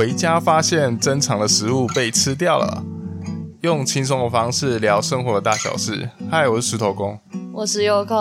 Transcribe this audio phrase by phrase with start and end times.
[0.00, 2.82] 回家发现珍藏的食物被吃掉了，
[3.60, 6.08] 用轻松的方式聊生活的大小事。
[6.30, 7.20] 嗨，我是石头公，
[7.52, 8.14] 我是优酷。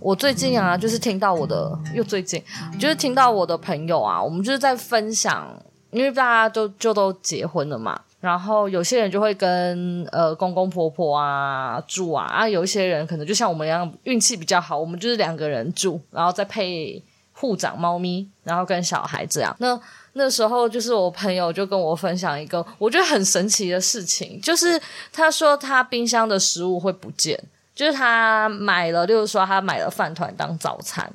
[0.00, 2.42] 我最近啊，就是听到我的，又最近
[2.80, 5.46] 就是听到我的朋友啊，我们就是在分享，
[5.92, 17.00] 因为大家都就都结婚了嘛，然后有些人就会跟呃公公婆婆啊住啊，啊有一些人可能就像我们一样运气比较好，我们就是两个人住，然后再配
[17.40, 19.54] 护长猫咪，然后跟小孩这样。
[19.60, 19.80] 那
[20.14, 24.80] 那时候就是我朋友就跟我分享一个我觉得很神奇的事情，就是
[25.12, 27.40] 他说他冰箱的食物会不见，
[27.76, 31.08] 就是他买了，例如说他买了饭团当早餐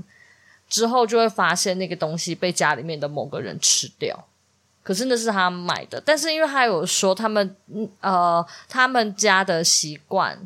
[0.70, 4.26] 之后，就会发现那个东西被家里面的某个人吃掉，
[4.82, 7.54] 可是那是他买的，但是因为他有说他们
[8.00, 10.40] 呃他们家的习惯。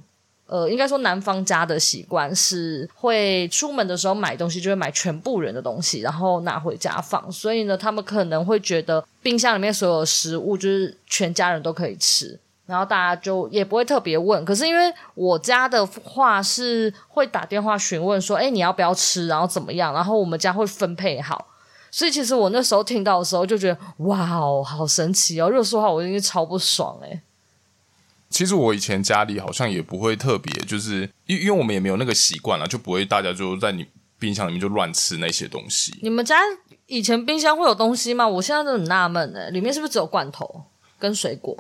[0.48, 7.30] 呃，应该说男方家的习惯是会出门的时候买东西就会买全部人的东西，然后拿回家放。
[7.32, 14.44] 所以呢，他们可能会觉得冰箱里面所有食物就是全家人都可以吃，然后大家就也不会特别问。
[14.46, 19.28] 可是因为我家的话是会打电话询问说，诶，你要不要吃？
[19.28, 19.94] 然后怎么样？
[19.94, 21.48] 然后我们家会分配好。
[21.92, 25.50] 所以其实我那时候听到的时候就觉得，哇，好神奇哦！
[25.50, 27.22] 如果说话，我应该超不爽诶。
[28.30, 33.86] 其实我以前家里好像也不会特别，就是因因为我们也没有那个习惯了，就不会大家就在你
[34.20, 35.94] 冰箱里面就乱吃那些东西。
[36.02, 36.40] 你们家
[36.88, 38.28] 以前冰箱会有东西吗？
[38.28, 40.66] 我现在都很纳闷诶，里面是不是只有罐头
[41.00, 41.56] 跟水果？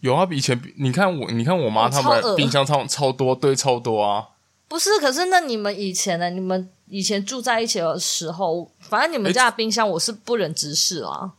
[0.00, 4.28] 有啊，以前你看我，你看我妈他们冰箱超超多，堆超多啊。
[4.68, 6.28] 不是，可是那你们以前呢？
[6.28, 11.32] 你们以前住在一起的时候，反正你们家的冰箱我是不忍直视啊。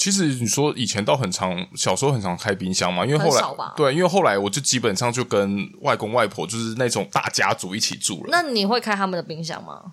[0.00, 8.28] 其实你说以前倒很常，小时候很常开冰箱嘛，因为后来对，因为后来我就基本上就跟外公外婆就是那种大家族一起住了。
[8.30, 9.92] 那你会开他们的冰箱吗？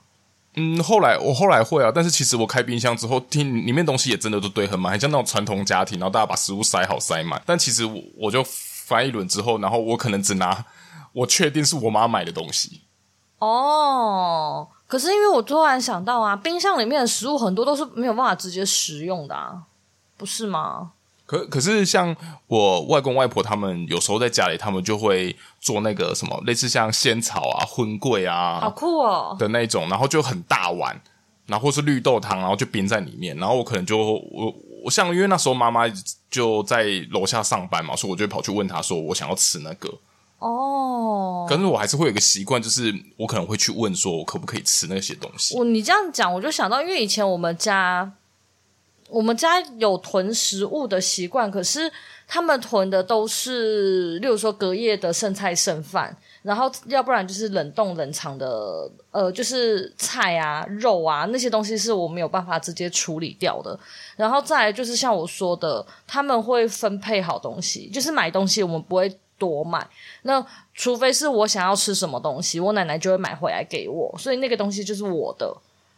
[0.56, 7.42] 嗯，后来我后来会啊，但是其实我开冰箱之后，听里面东西也真的都堆很满，很像那种传统家庭，然后大家把食物塞好塞满。
[7.46, 10.64] 但其实我我就翻一轮之后，然后我可能只拿
[11.12, 12.80] 我确定是我妈买的东西。
[13.40, 19.62] 哦，可是因为我突然想到啊，冰箱里面的食物很多都是没有办法直接食用的啊。
[20.18, 20.92] 不是吗？
[21.26, 22.16] 可可是像
[22.48, 30.98] 我外公外婆他们有时候在家里，他们就会做那个什么类似像仙草啊、荤桂啊，好酷哦的那种，然后就很大碗，
[31.46, 34.56] 然后或是绿豆汤，然后就冰在里面，然后我可能就我
[34.86, 35.84] 我像因为那时候妈妈
[36.32, 39.94] 就在楼下上班嘛，所以我就跑去问她说我想要吃那个
[40.40, 45.58] 哦，可是我还是会有一个习惯，就是我可能会去问说我可不可以吃那些东西。
[45.58, 48.14] 我你这样讲，我就想到，因为以前我们家。
[49.10, 51.92] 我们家有囤食物的习惯，可是
[52.28, 63.80] 他们囤的都是，例如说隔夜的剩菜剩饭，然后要不然就是冷冻冷藏的，呃，就是菜啊、肉啊那些东西是我没有办法直接处理掉的。
[64.18, 69.88] 然后再来就是像我说的，他们会分配好东西，就是买东西我们不会多买，
[70.24, 75.56] 那除非是我想要吃什么东西，我奶奶就会买回来给我，所以那个东西就是我的。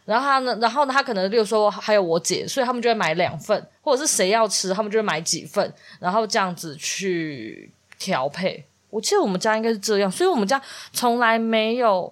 [0.10, 8.66] 然后他呢，然后呢，他可能，例如说还有我姐，所以他们就会买两份，或者是谁要吃，他们就会买几份，然后这样子去调配。
[8.90, 10.60] 我记得我们家应该是这样，所以我们家
[10.92, 12.12] 从来没有，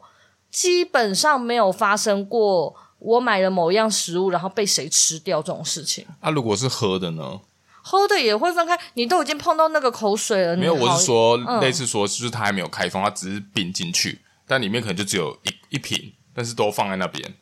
[0.51, 6.05] 基本上没有发生过我买了某一样食物，然后被谁吃掉这种事情。
[6.21, 7.39] 那、啊、如果是喝的呢？
[7.81, 8.79] 喝的也会分开。
[8.93, 10.75] 你都已经碰到那个口水了，没有？
[10.75, 17.33] 我是说，嗯、类似说，就是它还没有开封，它只是冰进去，但里面可能就只有一一瓶，但是都放在那边。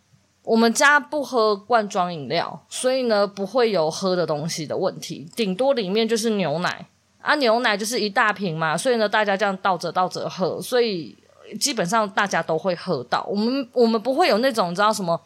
[0.45, 6.85] 我们家不喝罐装饮料，所以呢不会有喝的东西的问题，顶多里面就是牛奶
[7.19, 11.17] 啊，牛奶就是一大瓶嘛，所以呢大家这样倒着倒着喝，所以
[11.59, 13.25] 基本上大家都会喝到。
[13.27, 15.19] 我们我们不会有那种你知道什么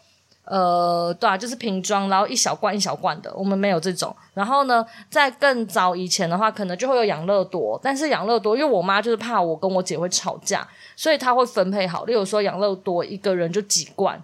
[0.45, 4.15] 呃，对啊，就是瓶装，然后一小罐一小罐的，我们没有这种。
[4.33, 14.19] 然后呢，在更早以前的话，可能就会有养乐多，但是养乐多因为我妈就是怕我跟我姐会吵架，所以她会分配好，例如说养乐多一个人就几罐。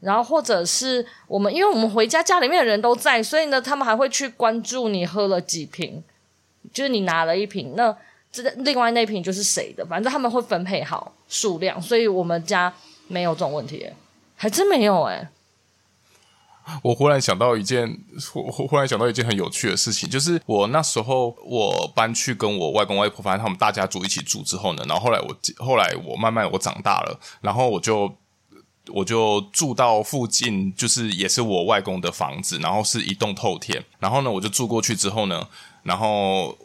[0.00, 6.02] 然后或者是我们，因为我们回家家里面的人都在，所以呢，他们还会去关注你喝了几瓶，
[6.72, 7.94] 就是你拿了一瓶，那
[8.32, 12.72] 这另外那瓶就是谁的，反正他们会分配好数量，所以我们家
[13.08, 13.86] 没有这种问题，
[14.36, 15.28] 还真没有诶。
[16.82, 17.98] 我忽然想到一件，
[18.34, 28.10] 我忽然想到一件很有趣的事情，就是我那时候我搬去跟我外公外婆，反正他们大家族一起住之后呢，然后后来我后来我慢慢我长大了，然后我就。
[28.92, 33.84] 我就住到附近，就是也是我外公的房子，然后是一栋透天。
[33.98, 35.46] 然后呢，我就住过去之后呢，
[35.82, 36.56] 然后，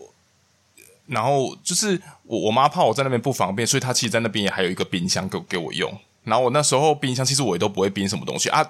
[1.08, 5.92] 然后就是我我妈怕我在那边不方便，所以她其实在那边也还有一个冰箱给给我用。
[6.24, 8.66] 然后我那时候冰箱其实我也都不会冰什么东西啊，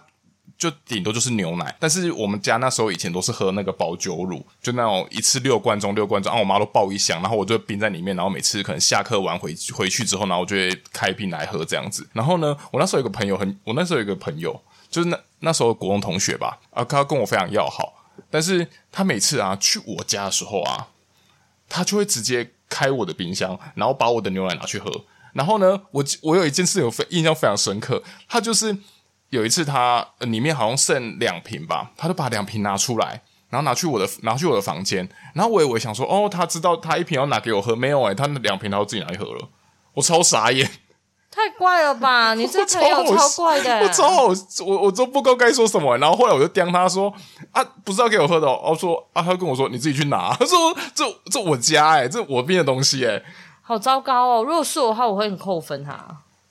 [0.58, 1.76] 就顶多就是牛奶。
[1.80, 12.08] 但是我们家那时候以前都是喝那个保酒乳，就那种一次六罐装六罐装，啊，我妈都抱一箱，然后我就冰在里面，然后每次可能下课完回回去之后，然后我就会开瓶来喝这样子。
[12.14, 20.88] 然后呢，我那时候有个朋友很，我那时候有个朋友，就是那那时候国中同学吧，啊，他跟我非常要好，但是他每次啊去我家的时候啊，
[21.68, 24.90] 他就会直接开我的冰箱，然后把我的牛奶拿去喝。
[25.34, 28.78] 然后呢，我我有一件事有非印象非常深刻，他就是
[29.30, 39.50] 有一次他、呃、里面好像剩两瓶吧，他就把两瓶拿出来，然后拿去我的拿去我的房间，然后我以为想说哦，他知道他一瓶要拿给我喝，没有诶、欸，他那两瓶他都自己拿去喝了，
[39.94, 40.70] 我超傻眼，
[41.32, 42.34] 太怪了吧？
[42.36, 44.24] 你这朋友超怪的，我超好，
[44.66, 47.14] 我我都不知道该说什么，然后后来我就刁他说
[47.52, 50.58] 啊，不知道给我喝的，哦，我说啊，他跟我说你自己去拿， 他说
[50.94, 53.24] 这这我家诶，这我冰的东西诶。
[53.68, 54.44] 好糟糕哦！
[54.44, 55.96] 如果是我的话，我会很扣分他。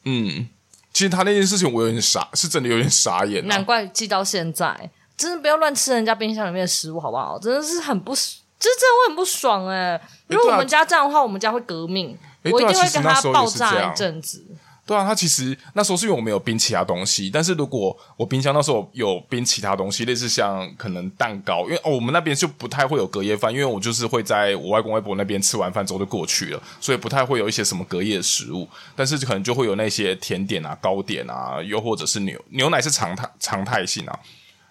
[0.02, 0.48] 嗯，
[0.94, 3.48] 其实他那件事情我有点傻，是真的有点傻眼啊。
[3.48, 7.36] 难怪记到现在，真的不要乱吃人家冰箱里面的食物，好不好？
[7.38, 8.30] 真的是很不，就是
[8.60, 10.00] 真的会很不爽哎。
[10.28, 14.46] 如果我们家这样的话，我们家会革命，我一定会跟他爆炸一阵子。
[14.86, 34.20] 对啊，他其实那时候是因为我没有冰其他东西，但是如果我冰箱那时候有冰其他东西，类似像可能蛋糕，因为哦我们那边就不太会有隔夜饭，因为我就是会在我外公外婆那边吃完饭之后就过去了，所以不太会有一些什么隔夜食物，但是可能就会有那些甜点啊、糕点啊，又或者是牛牛奶是常态常态性啊。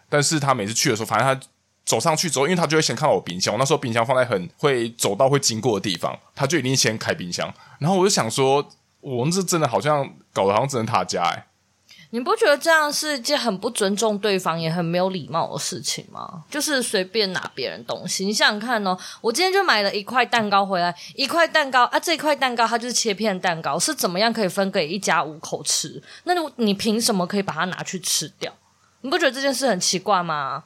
[0.10, 1.48] 但是他每次去的时候，反正他
[1.83, 8.63] 走上去之后，因为他就会先看到我冰箱，我那时候冰箱放在很会走到会经过的地方，他就一定先开冰箱，然后我就想说。
[9.03, 11.47] 我们这真的好像搞得好像真的他家哎，
[12.11, 16.44] 你不觉得这样是一件很不尊重对方也很没有礼貌的事情吗？
[16.50, 26.01] 就是随便拿别人东西，你想想看哦，我今天就买了一块蛋糕回来，一块蛋糕啊，这一块蛋糕它就是切片蛋糕，是怎么样可以分给一家五口吃？
[26.23, 28.53] 那你凭什么可以把它拿去吃掉？
[29.01, 30.63] 你不觉得这件事很奇怪吗？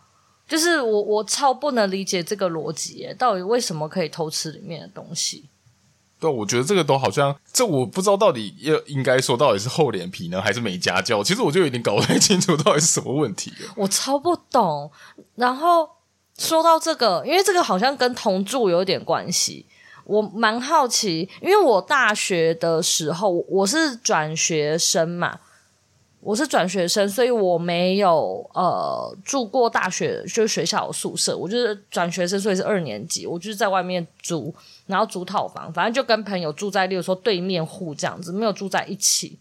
[0.47, 5.49] 就是我我超不能理解这个逻辑，到底为什么可以偷吃里面的东西？
[6.19, 11.23] 对，我觉得这个都好像，这我不知道到底要应该说到底是厚脸皮呢，还是没家教？
[11.23, 13.53] 其实我就有点搞不太清楚到底是什么问题。
[13.75, 14.91] 我超不懂。
[15.35, 15.87] 然后
[16.37, 19.65] 说到这个，因为这个好像跟同住有点关系，
[20.05, 25.39] 我蛮好奇，因为我大学的时候我是转学生嘛。
[26.19, 31.37] 我是转学生，所以我没有呃住过大学，就是学校宿舍。
[31.37, 34.53] 我就是转学生，所以是二年级，我就是在外面租，
[34.87, 39.37] 然后租套房，反正就跟朋友住在，例如说对面户这样子，没有住在一起。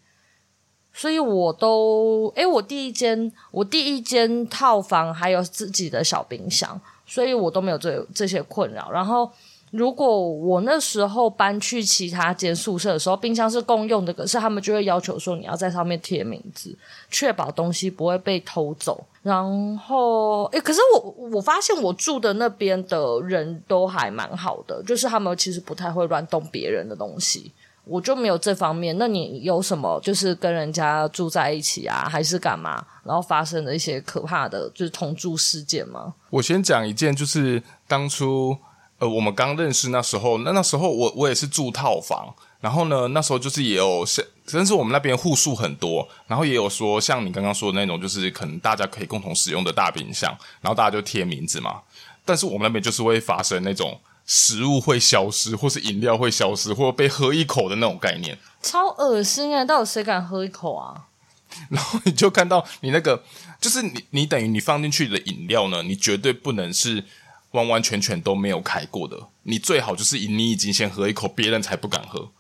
[0.92, 8.90] 所以我都，诶，我第一间，我第一间套房还有自己的小冰箱，所以我都没有这这些困扰。
[8.90, 9.32] 然后。
[9.72, 16.74] 如果我那时候搬去其他间宿舍的时候，冰箱是共用的，可是他们就会要求说你要在上面贴名字，
[17.10, 19.04] 确保东西不会被偷走。
[19.22, 21.00] 然后，诶，可是我
[21.32, 27.50] 我发现我住的那边的人都还蛮好的，就是他们其实不太会乱动别人的东西，
[27.84, 28.96] 我就没有这方面。
[28.98, 32.86] 那你有什么就是跟人家住在一起啊，还是干嘛？
[33.02, 36.14] 然后发生的一些可怕的就是同住事件吗？
[36.30, 38.56] 我先讲一件，就是当初。
[38.98, 51.82] 呃，我们刚认识那时候，那那时候我我也是住套房，然后呢，那时候就是也有像，甚至我们那边户数很多，然后也有说像你刚刚说的那种，就是可能大家可以共同使用的大冰箱，然后大家就贴名字嘛。
[52.24, 59.62] 但是我们那边就是会发生那种食物会消失，或是饮料会消失，或者被喝一口的那种概念，超恶心啊！
[59.62, 61.08] 到底谁敢喝一口啊？
[61.68, 63.22] 然后你就看到你那个，
[63.60, 67.04] 就是你你等于你放进去的饮料呢，你绝对不能是。
[67.56, 72.30] 完完全全都没有开过的，你最好就是你已经先喝一口，别人才不敢喝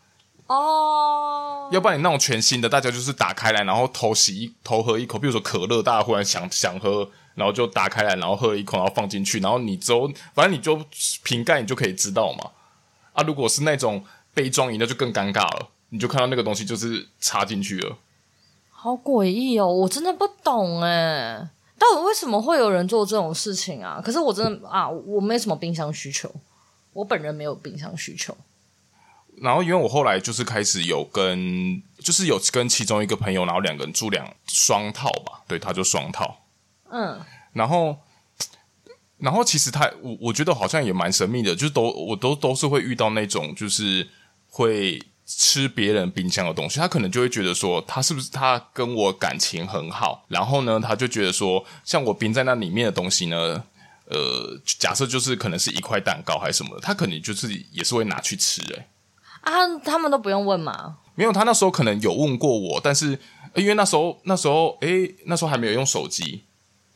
[0.46, 1.64] 哦。
[1.64, 1.74] Oh.
[1.74, 5.18] 要不然你那种全新的，大家就是打开来，然后偷洗一偷喝一口。
[5.18, 10.80] 比如说可乐，大家忽然想想喝，然后就打开来，然后喝一口，然后放进去，然后你之后反正你就
[11.24, 12.50] 瓶盖，你就可以知道嘛。
[13.14, 15.70] 啊，如果是那种杯装饮料，就更尴尬了。
[15.88, 17.96] 你就看到那个东西就是插进去了，
[18.70, 19.66] 好诡异哦！
[19.66, 21.48] 我真的不懂诶。
[21.78, 24.00] 到底为什么会有人做这种事情啊？
[24.02, 26.32] 可是我真的啊，我没什么冰箱需求，
[26.92, 28.36] 我本人没有冰箱需求。
[29.42, 36.38] 然后因为我后来就是开始有跟，就是有跟其中一个朋友，然后两个人住两双套吧，对，他就双套。
[36.90, 37.20] 嗯，
[37.52, 37.98] 然后，
[39.18, 44.08] 然后其实他我我觉得好像也蛮神秘的，就是都我都都是会遇到那种就是
[44.48, 45.00] 会。
[45.26, 53.64] 吃别人冰箱的东西，他可能就会觉得说，他是不是他跟我感情很好，然后呢，他就觉得说，像我冰在那里面的东西呢，
[54.08, 58.88] 呃，假设就是可能是一块蛋糕还是什么的，他可能就是也是会拿去吃诶、欸。
[59.40, 60.98] 啊，他们都不用问嘛？
[61.16, 63.18] 没有，他那时候可能有问过我，但是
[63.56, 66.44] 因为那时候那时候诶，那时候还没有用手机，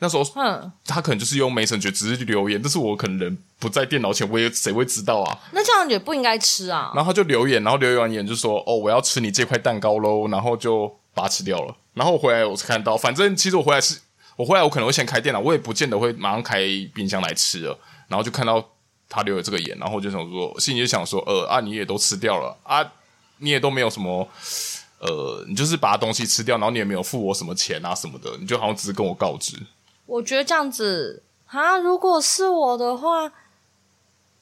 [0.00, 5.38] 那时候，嗯，他可能就是用 Messenger 只是留言，但是我可能人不在电脑前，我也谁会知道啊？
[5.52, 6.90] 那这样也不应该吃啊。
[6.95, 11.76] 然后他就留言，然后留言完言就说：“哦，我要吃你这块蛋糕喽。”然后就把它吃掉了。
[11.95, 13.99] 然后我回来，我看到，反正其实我回来是，
[14.37, 16.61] 我回来我可能会先开电脑，我也不见得会马上开
[16.95, 17.78] 冰箱来吃了。
[18.09, 18.66] 然后就看到
[19.09, 22.85] 他留了这个言，然后我就想说，心里就想说：“呃啊，你也都吃掉了啊。”
[23.42, 24.28] 你也都没有什么，
[24.99, 29.57] 呃，你就是把东西吃掉，然后你也没有付我什么钱啊什么的，你就好像只是跟我告知。
[30.11, 33.31] 我觉得这样子啊，如果是我的话，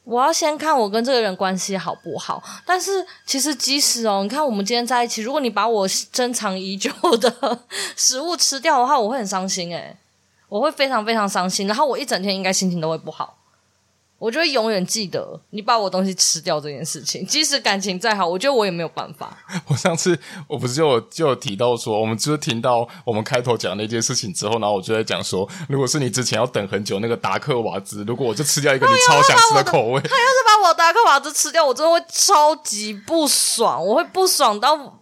[0.04, 2.42] 我要先看我跟这个人关系好不好。
[2.64, 7.60] 但是其实即使哦，你看我们今天在一起，如果你把我珍藏已久的
[7.96, 9.96] 食物吃掉的话，我会很伤心诶，
[10.48, 13.38] 我会非常非常伤心，然后我一整天应该心情都会不好。
[14.18, 19.38] 我就会永远记得你把我东西吃掉这件事情，即使感情再好，我觉得我也没有办法。
[19.68, 34.97] 我上次我不是就有就有提到说，我们就是听到我们开头讲那件事情之后，然后我就在讲说，如果是你之前要等很久那个达克瓦兹，如果我就吃掉一个你超想吃的口味，他要是把我达克瓦兹吃掉，我真的会超级不爽，我会不爽到。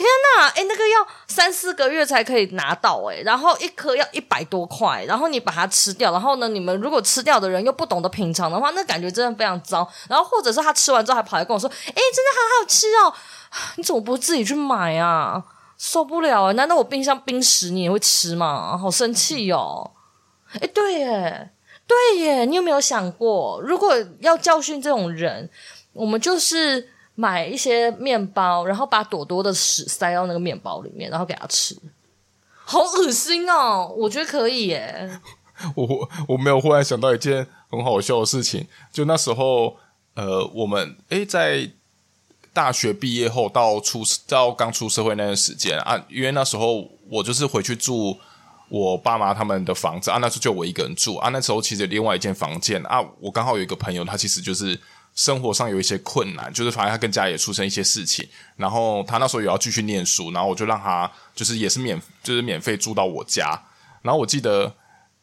[0.00, 9.86] 天呐，诶、那个要三四个月才可以拿到诶、然后一颗要一百多块，然后你把它吃掉，然后呢，你们如果吃掉的人又不懂得品尝的话，那感觉真的非常糟。
[10.08, 13.14] 然后或者是他吃完之后还跑来跟我说：“诶、真的好好吃哦，
[13.76, 15.44] 你怎么不自己去买啊？
[15.76, 18.78] 受不了诶难道我冰箱冰食你也会吃吗？
[18.78, 19.90] 好生气哦！
[20.60, 21.50] 诶、对耶，
[21.86, 25.50] 对耶，你有没有想过，如果要教训这种人，
[25.92, 26.88] 我们就是。
[27.20, 31.76] 买一些面包，然后把朵朵的屎塞到那个面包里面，然后给他吃，
[32.64, 33.94] 好恶心哦！
[33.94, 35.20] 我觉得可以耶。
[35.76, 39.76] 我我没有忽然想到一件很好笑的事情，就那时候，
[40.14, 41.70] 呃，我们诶在
[42.54, 48.18] 大学毕业后到出到刚出社会那段时间啊，因为那时候我就是回去住
[48.70, 54.80] 我爸妈他们的房子啊，那时候就我一个人住啊，那时候其实另外一间房间啊，我刚好有一个朋友，他其实就是。
[55.20, 63.48] 生活上有一些困难，就是反正他跟家里也出生一些事情，然后他那时候也要继续念书，然后我就让他就是也是免就是免费住到我家，
[64.00, 64.74] 然后我记得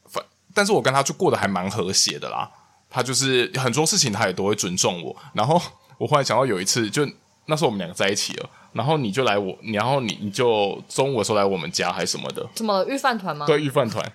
[0.06, 0.24] 反，
[0.54, 2.48] 但是我跟他就过得还蛮和谐的啦，
[2.92, 5.60] 他就是很多事情他也都会尊重我，然后
[5.98, 7.04] 我忽然想到有一次，就
[7.48, 13.48] 那时候我们两个在一起了，然后你就来我，然后你你就中午的时候来我们家还是什么的，什么预饭团吗？
[13.48, 14.13] 对，预饭团。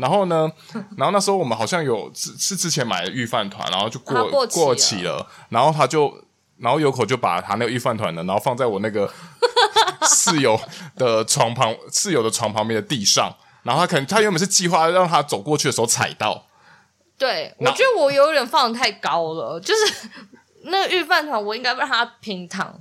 [0.00, 0.50] 然后呢，
[0.96, 5.26] 然后那时候我们好像有是是之前买的御饭团，然后就过过期，过期了。
[5.50, 6.12] 然后他就，
[6.56, 9.12] 然后有口就把他那个御饭团的，然后放在我那个
[10.08, 10.58] 室友
[10.96, 13.34] 的床旁，室友的床旁边的地上。
[13.62, 16.46] 然后他可能他原本是计划让他走过去的时候踩到。
[17.18, 20.08] 对，我觉得我有点放的太高了，就是
[20.64, 22.80] 那个御饭团，我应该让他平躺。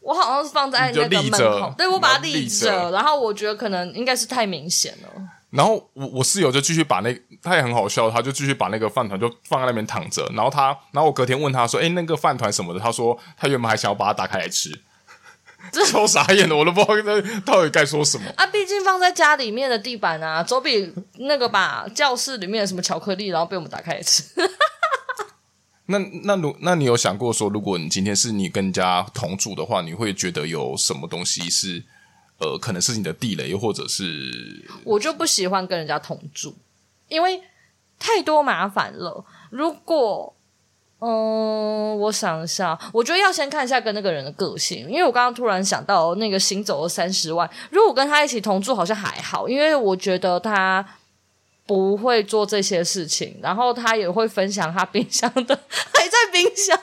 [0.00, 2.90] 我好像是放在那个门口，对，我把它立着。
[2.92, 5.08] 然后我觉得可能应该是太明显了。
[5.50, 10.30] 然后我我室友就继续把那他也很好笑，他就继续把那个饭团就放在那边躺着。
[10.34, 14.70] 然后他，然后我隔天问他说：“哎，那个饭团什么的？”他说他原本还想要把它打开来吃，
[15.90, 18.46] 超傻眼的，我都不知道这到底该说什么啊！
[18.48, 24.24] 毕竟放在家里面的地板啊，总比那个把教室里面的什么巧克力，然后被我们打开来吃。
[25.90, 31.82] 那那如那你有想过说，如果你今天是你跟人家同住的话，你会觉得有什么东西是？
[32.38, 36.54] 呃，可能是你的地雷，或者是我就不喜欢跟人家同住，
[37.08, 37.42] 因为
[37.98, 39.24] 太多麻烦了。
[39.50, 40.34] 如果
[41.00, 50.84] 嗯，我想一下，我觉得要先看一下跟那个人的个性，因为我刚刚突然想到那个行走的三十万，如果跟他一起同住好像还好，因为我觉得他
[51.66, 55.54] 不会做这些事情，然后他也会分享他冰箱的
[55.94, 56.76] 还在冰箱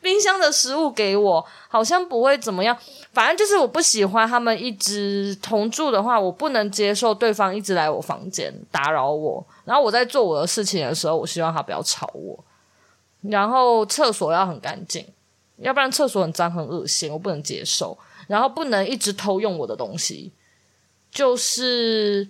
[0.00, 2.78] 冰箱的食物给我，好像不会怎么样。
[3.18, 9.44] 反正就是我不喜欢他们一直同住的话，我不能接受对方一直来我房间打扰我。
[9.64, 12.38] 然后我在做我的事情的时候，我希望他不要吵我。
[13.22, 15.04] 然后厕所要很干净，
[15.56, 17.98] 要不然厕所很脏很恶心，我不能接受。
[18.28, 20.30] 然后不能一直偷用我的东西，
[21.10, 22.28] 就是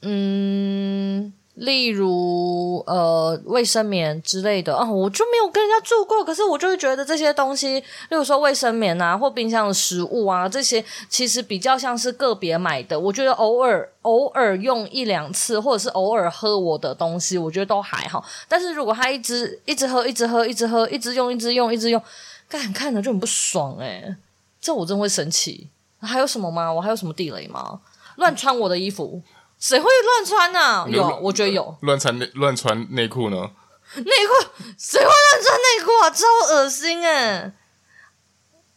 [0.00, 1.32] 嗯。
[1.54, 12.98] 例如，呃，卫生棉之类的啊，我就没有跟人家住过，可是我就会觉得这些东西，例如说卫生棉啊，或冰箱的食物啊，这些其实比较像是个别买的。
[12.98, 18.24] 我觉得偶尔偶尔用一两次，或者是偶尔喝我的东西，我觉得都还好。
[18.48, 22.02] 但是如果他一直一直喝，一直喝，一直喝，一直用，一直用，一直用，
[22.48, 24.16] 干看着就很不爽诶，
[24.60, 25.68] 这我真会生气。
[26.00, 26.72] 还有什么吗？
[26.72, 27.78] 我还有什么地雷吗？
[28.16, 29.22] 乱穿我的衣服。
[29.64, 30.86] 谁会乱穿呢、啊？
[30.90, 33.50] 有，我觉得有乱穿内乱穿内裤呢。
[33.96, 36.10] 内裤谁会乱穿内裤啊？
[36.10, 37.52] 超恶心哎、欸。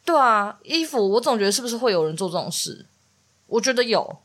[0.06, 2.86] 对啊，衣服我总觉得是不是会有人做这种事？
[3.48, 4.20] 我觉得有，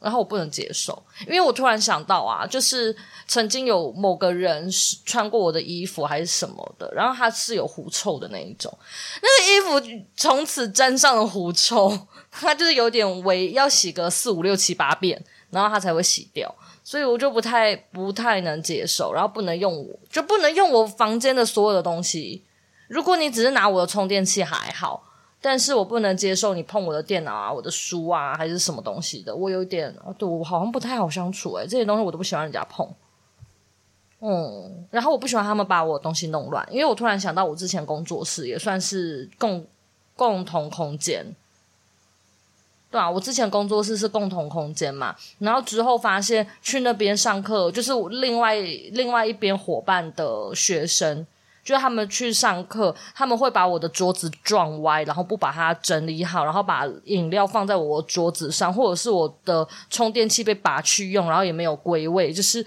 [0.00, 2.94] 然后我不能接受，因为我突然想到啊，就是
[3.26, 8.70] 曾经有某个人是穿过我的衣服还是什么的，然后他是有狐臭的那一种，
[9.22, 22.42] 那个衣服从此沾上了狐臭， 他就是有点微要洗个四五六七八遍，然后他才会洗掉，所以我就不太不太能接受，然后不能用我就不能用我房间的所有的东西，
[22.88, 25.04] 如果你只是拿我的充电器还好。
[25.44, 32.88] 但是我不能接受你碰我的电脑啊，我的书啊，还是什么东西的，我有点，对，我好像不太好相处诶、欸，这些东西我都不喜欢人家碰。
[34.20, 39.66] 嗯，然后我不喜欢他们把我的东西弄乱，因为我突然想到，我之前工作室也算是共
[40.14, 41.26] 共同空间，
[42.92, 48.54] 对啊，我之前工作室是共同空间嘛，然后之后发现去那边上课，就是另外
[48.92, 51.26] 另外一边伙伴的学生。
[51.64, 62.66] 就他们去上课，他们会把我的桌子撞歪，然后不把它整理好，然后把饮料放在我桌子上，或者是我的充电器被拔去用，然后也没有归位，就是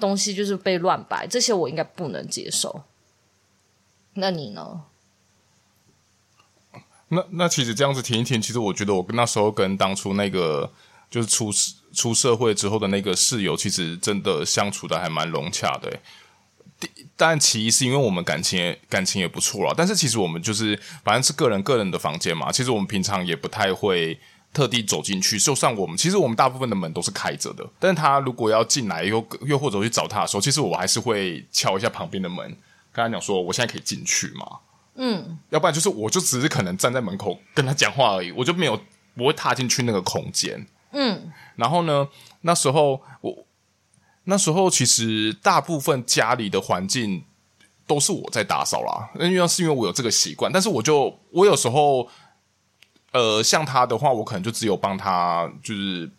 [0.00, 2.80] 东西就是被乱摆，这些我应该不能接受。
[4.14, 4.80] 那你呢？
[7.14, 10.70] 那那其实这样子听一听，其实我觉得我跟那时候跟当初那个
[11.10, 11.50] 就是出
[11.92, 16.00] 出社会之后的那个室友，其实真的相处的还蛮融洽的。
[17.16, 24.18] 但其一是因为我们感情感情也不错啦，但是其实我们就是反正是个人个人的房间嘛，其实我们平常也不太会
[24.52, 25.38] 特地走进去。
[25.38, 32.44] 就算我们其实我们大部分的门都是开着的，但是他如果要进来又又或者去找他的时候，其实我还是会敲一下旁边的门，
[32.92, 34.44] 跟他讲说我现在可以进去吗？
[34.94, 38.80] 嗯，要不然就是我就只是可能站在门口跟他讲话而已，我就没有
[39.14, 40.66] 不会踏进去那个空间。
[40.92, 42.08] 嗯，然后呢，
[42.42, 43.46] 那时候我。
[44.26, 47.22] 那时候其实大部分家里的环境
[47.86, 50.50] 都是我在打扫啦，因为是因为我有这个习惯。
[50.50, 52.08] 但是我就我有时候，
[53.12, 56.10] 呃，像他的话，我可能就只有帮他，就是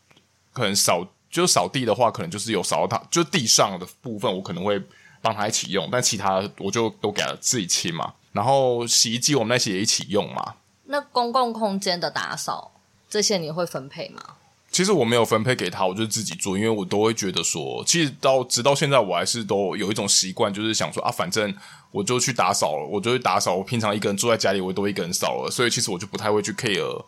[0.54, 4.80] 可能扫，就是扫地的话，可能就是有扫到他，就是地上的部分，我可能会
[5.20, 8.14] 帮他一起用，但其他我就都给他自己清嘛。
[8.36, 10.56] 然后洗衣机我们那些也一起用嘛。
[10.84, 12.74] 那公共空间的打扫
[13.10, 14.22] 这些你会分配吗？
[14.70, 21.56] 其实我没有分配给他，我就自己做，因为我都会觉得说，其实到直到现在，我还是都有一种习惯，就是想说啊，反正
[21.92, 23.56] 我就去打扫了，我就去打扫。
[23.56, 27.06] 我平常一个人住在家里，我都一个人扫了，所以其实我就不太会去 care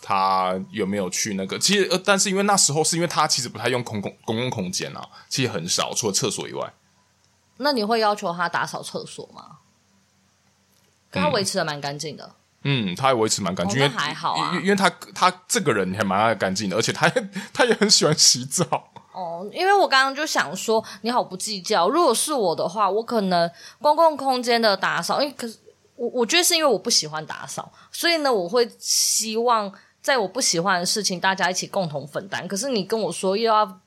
[0.00, 1.58] 他有没有去那个。
[1.58, 6.72] 其实，呃，但是因为那时候是因为他其实不太用公共公共空间啊，其实很少，除了厕所以外。
[7.58, 9.58] 那你会要求他打扫厕所吗？
[11.10, 12.24] 他维持的蛮干净的。
[12.24, 18.92] 嗯嗯，他还维持蛮干净，因为还好啊，因为他他这个人还蛮爱干净的，而且他也他也很喜欢洗澡。
[19.14, 21.88] 哦，因为我刚刚就想说，你好不计较。
[21.88, 25.56] 如果是我的话，我可能公共空间的打扫，因为可是
[25.96, 32.46] 我我觉得是因为我不喜欢打扫，所以呢，我会希望在我不喜欢的事情，大家一起共同分担。
[32.46, 33.80] 可是你跟我说又要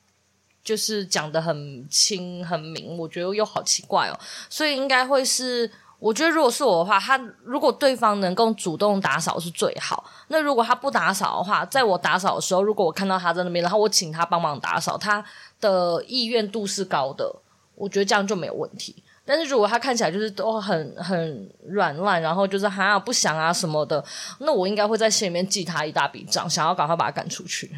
[0.64, 4.18] 就是讲的很清很明，我觉得又好奇怪哦，
[4.50, 5.70] 所以应该会是。
[6.04, 10.04] 我觉得如果是我的话，他如果对方能够主动打扫是最好。
[10.28, 15.24] 那如果他不打扫的话，在我打扫的时候，如果我看到他在那边，然后我请他帮忙打扫，他
[15.62, 17.34] 的意愿度是高的，
[17.74, 18.94] 我觉得这样就没有问题。
[19.24, 24.04] 但是如果他看起来就是都很很软烂，然后就是好像不想啊什么的，
[24.40, 27.74] 那我应该会在心里面记他一大笔账，想要赶快把他赶出去。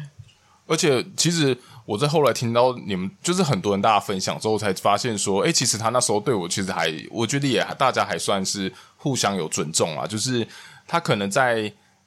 [0.67, 1.57] 而且其实。
[1.87, 10.05] 我在后来听到你们就是很多人大家分享之后，才发现说，哎，其实他那时候对我其实还，我觉得也大家还算是互相有尊重啊。
[10.05, 10.45] 就是
[10.85, 11.63] 他可能在，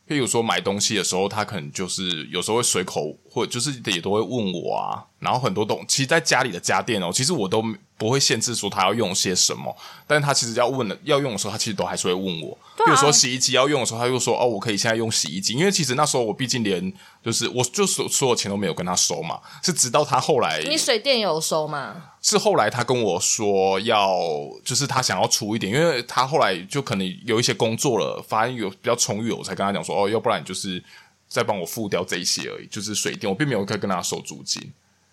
[0.07, 5.03] 譬如说买东西的时候，他可能就是有时候会随口，或者就是也都会问我啊。
[5.19, 7.65] 然后很多东，其实在家里的家电哦，其实我都。
[8.01, 12.57] 不会限制说他要用些什么，但是他其实要问的要用的时候，他其实都还是会问我。
[12.79, 16.91] 比如说洗衣机要用的时候，他就说：“哦，我可以现在用洗衣机。”因为其实那时候我毕竟连
[17.23, 20.63] 就是我就所所有钱都没有跟他收嘛，是直到他后来。
[20.67, 21.95] 你水电有收吗？
[22.23, 24.19] 是后来他跟我说要，
[24.65, 30.83] 就是他想要出一点，因为他后来就可能有一些工作了，发现有比较充裕，我才跟他讲说：“哦，要不然你就是
[31.29, 34.73] 再帮我付掉这一些而已，就是水电，我并没有可以跟他收租金。”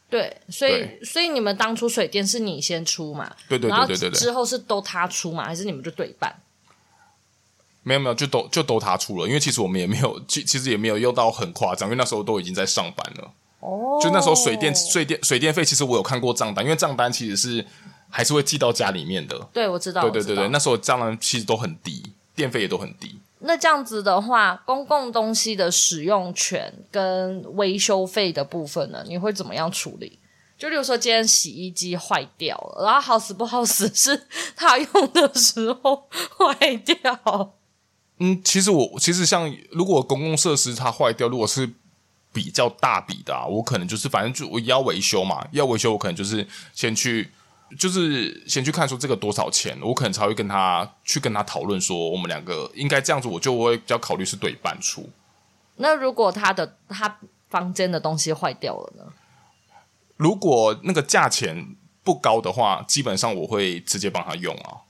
[0.09, 3.29] 对，所以所以你们当初水电是你先出嘛？
[3.49, 4.19] 对对对对对对。
[4.19, 5.43] 之后是都他出嘛？
[5.43, 6.33] 还是你们就对半？
[7.83, 9.27] 没有没有，就都就都他出了。
[9.27, 13.31] 因为其实我们也没有， 其其实也没有用到很夸张，因为那时候都已经在上班了。
[13.59, 13.99] 哦。
[14.01, 17.65] 就那时候水电水电水电费，其实我有看过账单，因为账单其实是
[18.09, 19.37] 还是会寄到家里面的。
[19.51, 20.01] 对，我知道。
[20.03, 23.19] 对对对对，那时候账单其实都很低，电费也都很低。
[23.39, 30.19] 那这样子的话，公共东西的使用权跟维修费的部分呢，你会怎么样处理？
[30.57, 37.53] 就比如说，今天洗衣机坏掉了，然后好死不好死是他用的时候坏掉。
[38.17, 41.71] 嗯，其实我其实像如果公共设施它坏掉，如果是
[42.33, 47.29] 比较大笔的啊，我可能就是反正就我要维修嘛，要维修我可能就是先去，
[47.77, 55.09] 就是先去看说这个多少钱，我可能才会跟他去跟他讨论说我们两个应该这样子，我就会比较考虑是对半出。
[55.75, 59.03] 那如果他的他房间的东西坏掉了呢？
[60.15, 64.87] 如果那个价钱不高的话，基本上我会直接帮他用啊。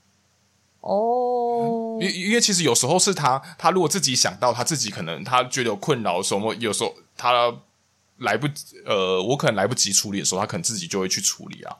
[0.80, 7.52] 哦，因因为其实有时候是他，他如果自己想到他自己可能他觉得有困扰的时候，有时候他
[8.18, 11.76] 来不及，呃，我可能来不及处理的时候，他可能自己就会去处理啊。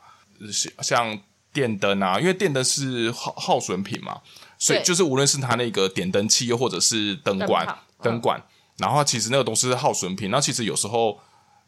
[0.80, 1.18] 像
[1.52, 4.20] 电灯啊，因为电灯是耗耗损品嘛，
[4.58, 8.42] 所以就是无论是他那个点灯器，又或者是灯管、灯，管，
[8.76, 10.30] 然后其实那个东西是耗损品。
[10.30, 11.18] 那其实有时候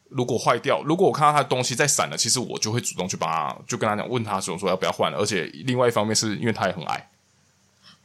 [0.09, 5.17] 如果坏掉，如果我看到他的东西在闪了，其实我就会主动去帮他，就跟他讲，问他说说要不要换了。
[5.17, 7.09] 而且另外一方面是因为他也很矮。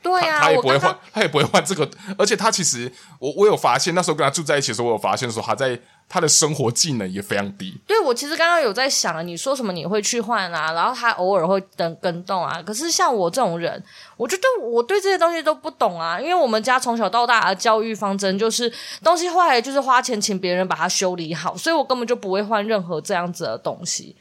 [0.02, 1.90] 对呀、啊，他也不会换，他也不会换这个。
[2.16, 7.76] 而且他其实，我我有发现，那时候跟他住在一起的时候，我有发现说他在他的生活技能也非常低。
[7.86, 12.62] 对，我其实刚刚有在想，你说什么你会去换啊，然后他偶尔会跟跟动啊。
[12.62, 13.82] 可是像我这种人，
[14.16, 16.20] 我觉得我对这些东西都不懂啊。
[16.20, 24.14] 因为我们家从小到大的教育方针就是东西坏了就是花钱请别人把它修理好，所以我根本就不会换任何这样子的东西。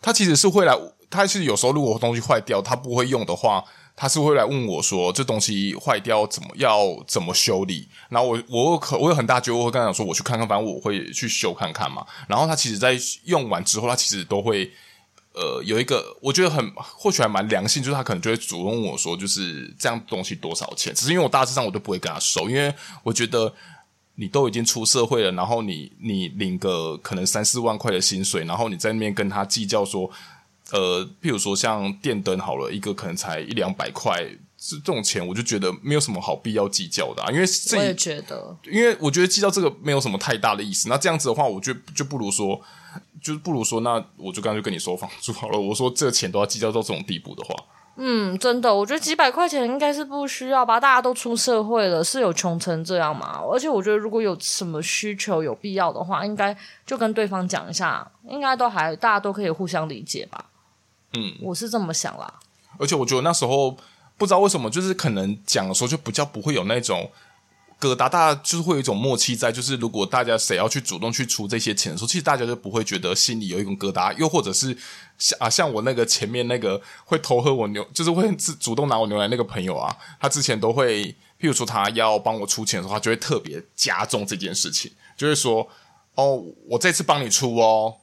[0.00, 0.78] 他其实是会来，
[1.10, 3.64] 他其实有时候如果东西坏掉，他不会用的话。
[3.98, 14.70] 他是会来问我说：“这东西坏掉怎么要怎么修理？”然后我我可我有很大觉悟，我会跟他讲说：“我去看看，反正我会去修看看嘛。”然后他其实，在用完之后，他其实都会
[15.32, 23.50] 呃有一个我觉得很或许还蛮良心，就是他可能就会主动问我说：“就是这样东西多少钱？”只是因为我大致上我都不会跟他收，因为我觉得
[24.16, 30.10] 你都已经出社会了，然后你你领个可能三四万块的薪水，然后你在那边跟他计较说。
[30.72, 34.24] 呃，譬如说像电灯好了，一个可能才一两百块，
[34.56, 40.88] 这这种钱我就觉得没有什么好必要计较的啊，因为这我也觉得，因为我觉得计较这个没有什么太大的意思。
[40.88, 42.60] 那这样子的话，我就就不如说，
[43.22, 45.58] 就是不如说，那我就干脆跟你收房租好了。
[45.58, 47.54] 我说这个钱都要计较到这种地步的话，
[47.96, 50.80] 嗯，真的，我觉得几百块钱应该是不需要吧？
[50.80, 53.40] 大家都出社会了，是有穷成这样吗？
[53.50, 60.44] 而且我觉得如果有什么需求有必要的话，应该就跟对方讲一下，应该都还大家都可以互相理解吧。
[61.16, 62.34] 嗯，我是这么想啦。
[62.78, 63.76] 而且我觉得那时候
[64.18, 67.10] 不知道为什么，就是可能讲的时候就比较不会有那种
[67.80, 69.50] 疙瘩，大家就是会有一种默契在。
[69.50, 74.14] 就是如果大家谁要去主动去出这些钱的时候，其实大家就不会觉得心里有一种疙瘩。
[74.16, 74.76] 又或者是
[75.18, 81.04] 像啊，像我那个前面那个会偷喝我牛，就是会自主动拿我牛奶那个朋友啊，他之前都会，
[81.40, 85.66] 譬如说他要帮我出钱的时候，他就会特别加重这件事情，就会说
[86.14, 87.94] 哦，我这次帮你出哦。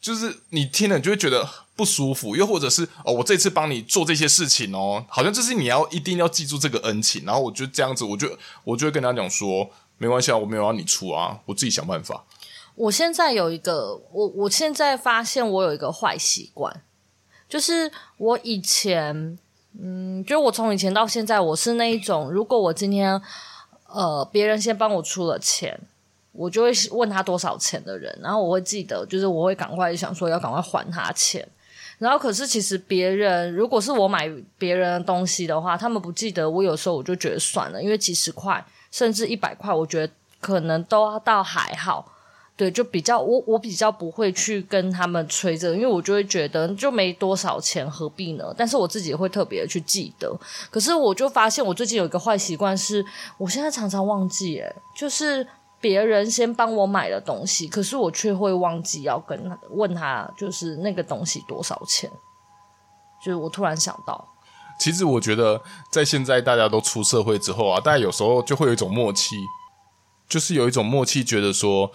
[0.00, 12.24] 就是你听了，你就会觉得不舒服，又或者是哦，我这次帮你做这些事情哦，好像就是你要一定要记住这个恩情，然后我就这样子，我就我就会跟他讲说，没关系啊，我没有让你出啊，我自己想办法。
[12.74, 16.82] 我现在有一个，我我现在发现我有一个坏习惯，
[17.48, 19.38] 就是我以前，
[19.80, 23.20] 嗯，就我从以前到现在，我是那一种，如果我今天
[23.86, 25.80] 呃别人先帮我出了钱。
[26.34, 31.46] 我就会问他多少钱的人，然后我会记得，就是我会赶快想说要赶快还他钱。
[32.02, 42.12] 然后可是其实别人如果是我买别人的东西的话，他们不记得，我有时候我就觉得算了，因为几十块甚至一百块，我觉得可能都倒还好。
[42.56, 48.52] 对，就比较我我比较不会去跟他们催着，因为我就会觉得就没多少钱，何必呢？
[48.58, 50.36] 但是我自己会特别去记得。
[50.72, 53.04] 可是我就发现我最近有一个坏习惯是，
[53.38, 55.46] 我现在常常忘记，诶，就是。
[55.82, 62.08] 别人先帮我买了东西，可是我却会忘记要跟他问他，就是那个东西多少钱。
[63.22, 64.26] 就是我突然想到，
[64.80, 65.60] 其实我觉得
[65.92, 69.36] 在现在大家都出社会之后啊，大家有时候就会有一种默契，
[70.28, 71.92] 就是有一种默契，觉得说，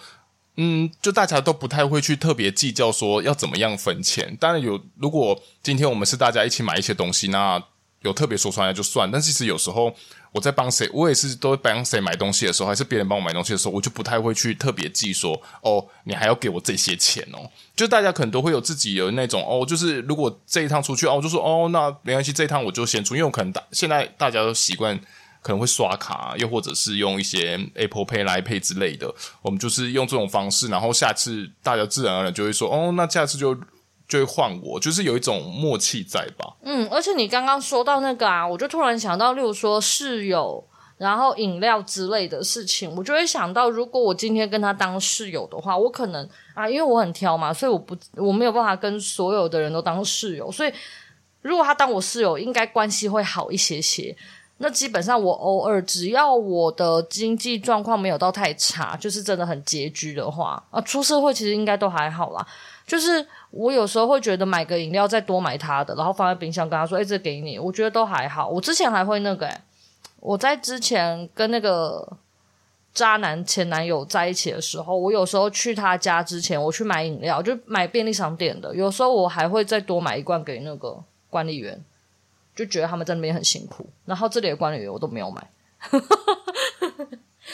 [0.56, 4.36] 嗯，就大家都不太会去特别计较说要怎么样分钱。
[4.40, 7.62] 当然有，如果今天我们是大家一起买一些东西，那
[8.02, 9.10] 有特别说出来就算。
[9.10, 9.94] 但其实有时候。
[10.30, 15.32] 我在帮谁，我也是都会帮谁买东西的时候，还是别人帮我买东西的时候，我就不太会去特别记说，
[15.62, 17.48] 哦，你还要给我这些钱哦。
[17.74, 24.94] 就大家可能都会有自己有那种哦，就是如果这一趟出去哦，我就说哦，那没关系，这一趟我就先出，因为我可能大现在大家都习惯
[25.40, 33.58] 可能会刷卡，又或者是用一些 Apple Pay、Line Pay 之类的，我们就是用这种方式，然后下次大家自然而然就会说哦，那下次就。
[34.08, 36.56] 就会换我，就是有一种默契在吧。
[36.62, 40.64] 嗯，而且你刚刚说到那个啊，我就突然想到，例如说室友，
[40.96, 50.72] 然后饮料之类的事情，我就会想到，如果我今天跟他当室友的话，我可能啊，因为我很挑嘛，所以我不我没有办法跟所有的人都当室友，所以
[51.42, 54.16] 如果他当我室友，应该关系会好一些些。
[54.60, 62.44] 那基本上我偶尔只要我的经济状况没有到太差，就是真的很拮据的话，啊，出社会其实应该都还好啦。
[62.88, 68.48] 就是我有时候会觉得买个饮料再多买他的，然后放在冰箱跟他说：“哎，这给你。”我觉得都还好。
[68.48, 69.60] 我之前还会那个，哎，
[70.18, 72.16] 我在之前跟那个
[72.92, 80.98] 渣男前男友在一起的时候，我有时候去他家之前，我去买饮料，就买便利商店的，有时候我还会再多买一罐给那个
[81.30, 81.80] 管理员。
[82.56, 85.48] 就觉得他们在那边很辛苦，然后这里的管理员我都没有买，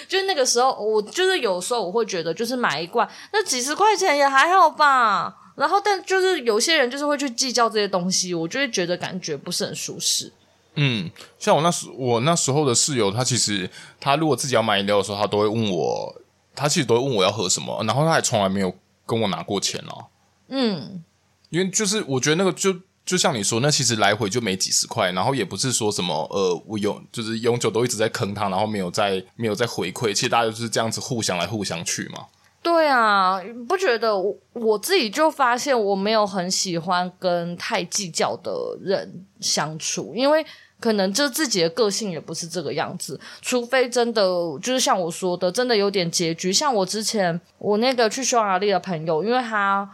[0.08, 5.36] 就是那个时候，我就是有时候我会觉得，就是买一罐那几十块钱也还好吧。
[5.56, 10.32] 然后，但就是有些人就是会去计较这些东西，我就会觉得感觉不是很舒适。
[10.74, 16.14] 嗯，像我那时我那时候的室友，他其实他如果自己要买饮料的时候，他都会问我，
[16.54, 18.74] 他其实都会问我要喝什么，然后他还从来没有
[19.06, 20.06] 跟我拿过钱哦。
[20.48, 21.04] 嗯，
[21.50, 22.74] 因为就是我觉得那个就。
[23.04, 32.26] 就像你说，那其实来回就没几十块，然后也不是说什么呃，我永就是永久都一直在坑他，然后没有在没有在回馈，其实大家就是这样子互相来互相去嘛。
[32.62, 33.38] 对啊，
[33.68, 40.42] 不觉得我我自己就发现我没有很喜欢跟太计较的人相处，因为
[40.80, 44.22] 可能就自己的个性也不是这个样子，除非真的
[44.62, 46.50] 就是像我说的，真的有点拮据。
[46.50, 49.86] 像我之前我那个去匈牙利的朋友，因为他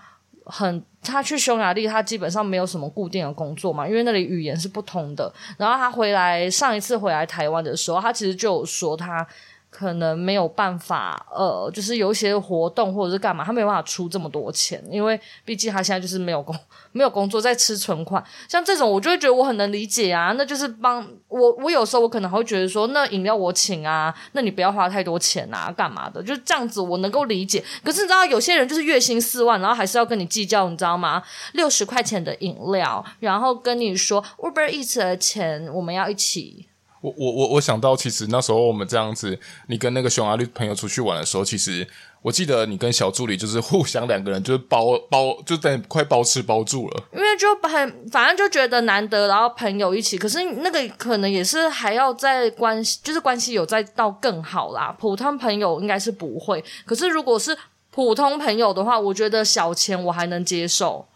[0.50, 0.82] 很。
[1.02, 5.32] 他去匈牙利，他基本上没有什么固定的工作嘛，因为那里语言是不通的。
[5.56, 9.26] 然后他回来，上一次回来台湾的时候，他其实就有说他。
[9.70, 16.52] 可能没有办法，呃，就是有一些活动或者是干嘛，他没有办法出这么多钱，因为毕竟他现在就是没有工，
[16.92, 18.22] 没有工作，在吃存款。
[18.48, 26.22] 像这种，我就会觉得我很能理解啊，那就是帮我，我有时候我可能还会觉得说，那饮料我请啊，那你不要花太多钱啊，干嘛的？
[26.22, 27.62] 就是这样子，我能够理解。
[27.84, 31.22] 可是你知道，有些人就是月薪四万，然后还是要跟你计较，你知道吗？
[31.52, 36.66] 六十块钱的饮料，然后跟你说 Uber Eats 的钱，我们要一起。
[37.00, 41.86] 我我我我想到，其实那时候我们这样子，你跟那个匈牙利朋友出去玩的时候，其实
[42.20, 47.04] 我记得你跟小助理就是互相两个人就是包包，就等快包吃包住了。
[47.14, 54.94] 因为就很反正就觉得难得，然后朋友一起，可是那个可能也是还要在关系，就是关系有再到更好啦。
[54.98, 57.56] 普通朋友应该是不会，可是如果是
[57.90, 61.06] 普通朋友的话，我觉得小钱我还能接受。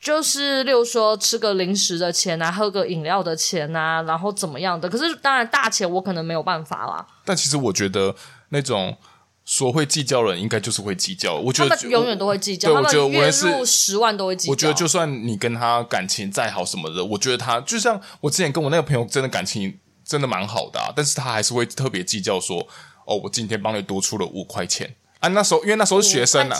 [0.00, 4.88] 就是，例如说吃个零食的钱啊，喝个饮料的钱啊，然后怎么样的？
[4.88, 7.06] 可是当然大钱我可能没有办法啦。
[7.24, 8.14] 但其实我觉得
[8.48, 8.96] 那种
[9.44, 11.34] 说会计较的人，应该就是会计较。
[11.34, 14.50] 我觉得他们永远都会计较，我觉得月入十万都会计较。
[14.52, 22.66] 我觉得就算你跟他感情再好什么的，我觉得他就像我之前跟我那个朋友真的感情真的蛮好的啊，但是他还是会特别计较说，
[23.04, 24.94] 哦，我今天帮你多出了五块钱。
[25.20, 26.58] 啊，那时候因为那时候是学生啊，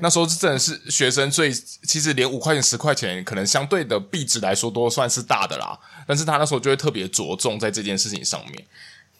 [0.00, 1.52] 那时候是真的是学生，所以
[1.84, 5.78] 其实连五块钱、十块钱，可能相对的币值来说都算是大的啦。
[6.06, 8.66] 但是他那时候就会特别着重在这件事情上面。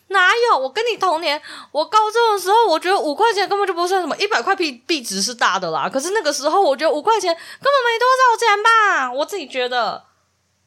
[0.09, 0.59] 哪有？
[0.59, 5.89] 我跟你同年，我高中的时候，我觉得五块钱根本就不算什么，一百块币币值是大的啦。
[5.89, 10.05] 可是那个时候，我觉得五块钱根本没多少钱吧，我自己觉得。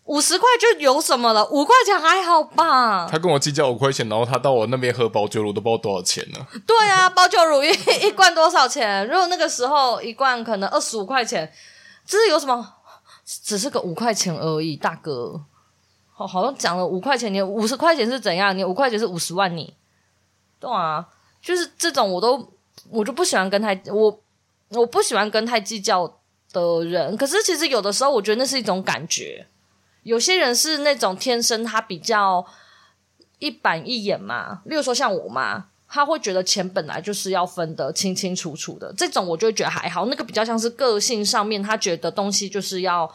[0.06, 1.46] 五十块就有什么了？
[1.48, 3.08] 五块钱还好吧？
[3.10, 6.46] 他跟我计较五块钱，然后他到我那边喝保酒乳都不知道多少钱呢？
[6.68, 7.70] 对啊，保酒乳一
[8.06, 9.08] 一罐多少钱？
[9.08, 11.52] 如果那个时候一罐可能二十五块钱，
[12.06, 12.74] 这是有什么？
[13.26, 15.42] 只是个五块钱而已，大哥。
[16.14, 18.56] 好，好像讲了五块钱，你五十块钱是怎样？
[18.56, 19.74] 你五块钱是五十万，你
[20.60, 21.04] 对啊？
[21.42, 22.48] 就是这种，我都
[22.92, 24.20] 我就不喜欢跟他我
[24.70, 26.08] 我不喜欢跟太计较
[26.54, 27.18] 的人。
[27.18, 29.48] 可是其实有的时候，我觉得那是一种感觉。
[30.06, 32.46] 有些人是那种天生他比较
[33.40, 40.06] 一板一眼嘛，例如说像我妈，她会觉得钱本来就是要分得清清楚楚的，这种我就会觉得还好。
[40.06, 43.12] 那个比较像是个性上面，她觉得东西就是要，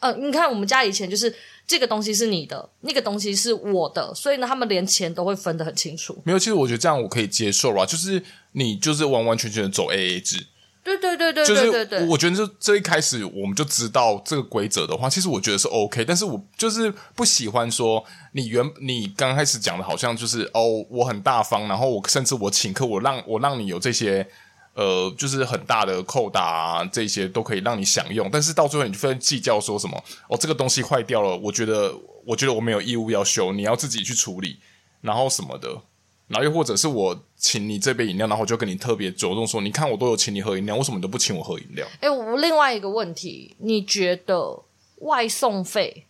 [0.00, 1.34] 呃，你看我们家以前就是
[1.66, 6.20] 这个东西是你的，那个东西是我的，所以呢，他们连钱都会分得很清楚。
[6.24, 8.22] 没有，其实我觉得这样我可以接受啊，就是
[8.52, 10.46] 你就是完完全全的走 AA 制。
[10.82, 16.04] 对对对对，就是我觉得这这一开始我们就知道这个规则的话，其实我觉得是 OK。
[16.04, 24.26] 但是我就是不喜欢说你原你刚开始讲的，好像就是哦，我很大方，然后我甚至我请客，我让我让你有这些
[24.74, 28.30] 呃，就是很大的扣打啊，这些都可以让你享用。
[28.32, 34.58] 但是到最后你就非常计较说什么哦，这个东西坏掉了，我觉得我觉得我没有义务要修，你要自己去处理，
[35.02, 35.82] 然后什么的。
[36.30, 41.84] 然后又或者是我请你这杯饮料，然后我就跟你特别着重说，你看我都有请你喝饮料，为什么你都不请我喝饮料？
[42.00, 44.62] 哎，我另外一个问题，你觉得
[44.98, 46.06] 外送费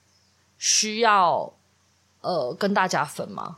[0.59, 1.51] 需要
[2.21, 3.57] 呃跟大家分吗？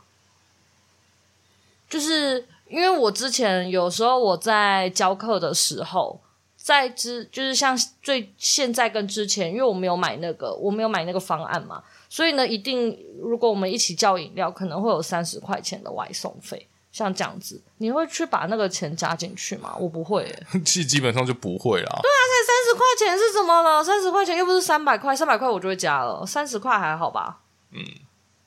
[1.89, 6.21] 就是因为我之前有时候我在教课的时候，
[6.55, 16.67] 在之就是像最现在跟之前，因为我没有买那个，我没有买那个方案嘛，所以呢，一定如果我们一起叫饮料，可能会有三十块钱的外送费。
[16.91, 19.75] 像这样子，你会去把那个钱加进去吗？
[19.79, 21.99] 我不会、欸，其实基本上就不会啦。
[22.03, 23.83] 对啊，才三十块钱是怎么了？
[23.83, 27.39] 三十块钱又不是三百块，三百块我就会加了，三十块还好吧？
[27.71, 27.81] 嗯，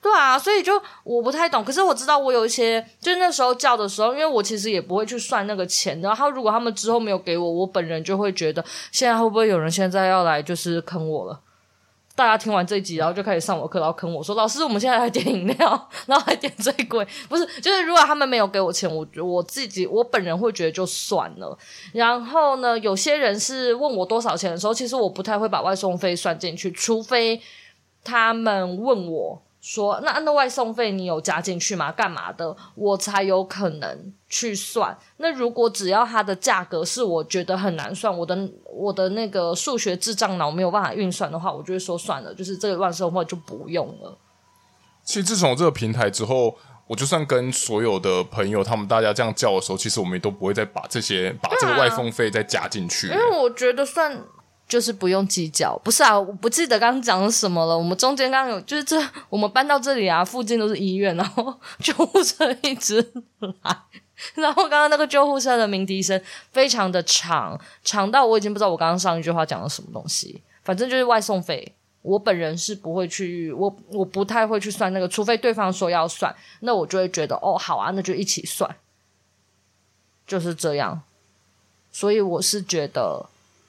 [0.00, 1.64] 对啊，所以就我不太懂。
[1.64, 6.00] 可是我知道我有一些，就是那时候叫的时候，因为我其实也不会去算那个钱。
[6.00, 11.40] 然后如果他们之后没有给我，我本人就会觉得，现在会不会有人现在要来就是坑我了？
[12.16, 17.46] 大家听完这一集，然后就开始上我课，然后坑我说：“老师，我们现在来点饮料， 然后还点最贵，不是？
[17.60, 21.56] 就是如果他们没有给我钱，我我自己我本人会觉得就算了。
[21.92, 27.40] 然后呢，有些人是问我多少钱的时候，其实我不太会把外送费算进去，除非
[28.02, 31.90] 他们问我。”说那那外送费你有加进去吗？
[31.90, 32.56] 干嘛的？
[32.76, 34.96] 我才有可能去算。
[35.16, 44.16] 那如果只要它的价格是我觉得很难算，我的我的那个数学智障脑没有办法运算的话，我就会说算了，就是这个外送费就不用了。
[45.02, 54.16] 其实自从这个平台之后，我就算跟所有的朋友他们大家这样叫的时候，其实我们也都不会再把这些把这个外送费再加进去，因为我觉得算。
[54.68, 56.18] 就是不用计较，不是啊？
[56.18, 57.78] 我不记得刚刚讲的什么了。
[57.78, 63.00] 我们中间刚刚有，就是这我们搬到这里啊，附近都是医院，然 后救护车一直
[63.62, 63.76] 来，
[64.34, 70.42] 然后刚刚那个救护车的鸣笛声非常的长，长到我已经不知道我刚刚上一句话讲了什么东西。
[70.64, 78.68] 反正就是外送费，我本人是不会去，我我不太会去算那个，除非对方说要算，那我就会觉得哦，好啊，那就一起算，
[80.26, 81.02] 就是这样。
[81.92, 83.26] 所以我是觉得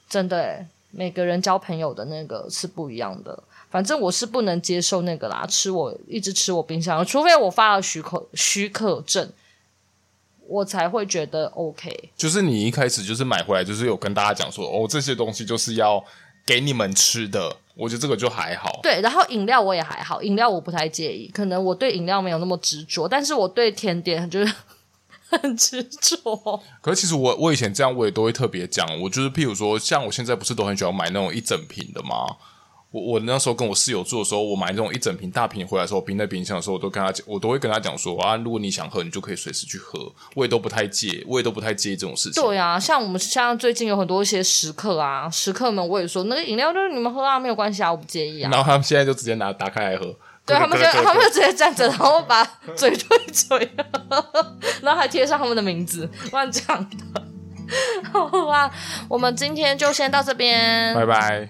[0.10, 0.66] 真的
[1.00, 9.30] 每个人交朋友的那个是不一样的，反正我是不能接受那个啦，吃我一直吃我冰箱，除非我发了许可许可证，
[10.48, 12.10] 我才会觉得 OK。
[12.18, 16.04] 就是你一开始就是买回来，就是有跟大家讲说，哦，这些东西就是要
[16.44, 18.80] 给你们吃的，我觉得这个就还好。
[18.82, 24.52] 对，然后饮料我也还好，饮料我不太介意，可能我对饮料没有那么执着，但是我对甜点就是。
[25.30, 32.38] 很执着， 可是其实我我以前这样我也都会特别讲，我就是譬如说，像我现在不是都很喜欢买那种一整瓶的吗？
[32.90, 42.42] 我我那时候跟我室友住的时候，我买那种一整瓶大瓶回来的时候，冰在冰箱的时候，我都跟他讲，我都会跟他讲说啊，如果你想喝，你就可以随时去喝，我也都不太介，我也都不太介意这种事情。
[42.42, 48.50] 对啊，像我们像最近有很多一些食客啊，食客们我也说那个饮料就是你们喝啊，没有关系啊，我不介意啊。
[48.50, 50.16] 然后他们现在就直接拿打开来喝。
[50.48, 52.44] 对他们就他们就直接站着，然后把
[52.76, 53.72] 嘴对嘴，
[54.82, 56.98] 然后还贴上他们的名字，乱讲的。
[58.14, 58.72] 好吧，
[59.10, 61.50] 我们今天就先到这边，拜拜。